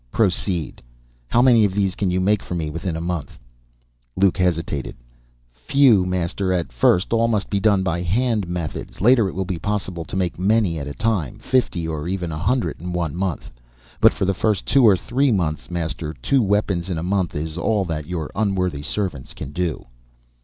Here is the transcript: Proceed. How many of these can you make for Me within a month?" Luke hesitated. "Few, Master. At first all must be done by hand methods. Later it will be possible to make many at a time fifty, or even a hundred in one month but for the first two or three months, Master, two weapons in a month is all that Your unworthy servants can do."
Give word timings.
Proceed. 0.11 0.81
How 1.27 1.43
many 1.43 1.63
of 1.63 1.75
these 1.75 1.93
can 1.93 2.09
you 2.09 2.19
make 2.19 2.41
for 2.41 2.55
Me 2.55 2.71
within 2.71 2.95
a 2.97 2.99
month?" 2.99 3.37
Luke 4.15 4.35
hesitated. 4.37 4.95
"Few, 5.53 6.07
Master. 6.07 6.51
At 6.51 6.71
first 6.73 7.13
all 7.13 7.27
must 7.27 7.51
be 7.51 7.59
done 7.59 7.83
by 7.83 8.01
hand 8.01 8.47
methods. 8.47 8.99
Later 8.99 9.29
it 9.29 9.35
will 9.35 9.45
be 9.45 9.59
possible 9.59 10.03
to 10.05 10.15
make 10.15 10.39
many 10.39 10.79
at 10.79 10.87
a 10.87 10.95
time 10.95 11.37
fifty, 11.37 11.87
or 11.87 12.07
even 12.07 12.31
a 12.31 12.39
hundred 12.39 12.81
in 12.81 12.93
one 12.93 13.15
month 13.15 13.51
but 13.99 14.11
for 14.11 14.25
the 14.25 14.33
first 14.33 14.65
two 14.65 14.87
or 14.87 14.97
three 14.97 15.31
months, 15.31 15.69
Master, 15.69 16.15
two 16.19 16.41
weapons 16.41 16.89
in 16.89 16.97
a 16.97 17.03
month 17.03 17.35
is 17.35 17.55
all 17.55 17.85
that 17.85 18.07
Your 18.07 18.31
unworthy 18.33 18.81
servants 18.81 19.35
can 19.35 19.51
do." 19.51 19.85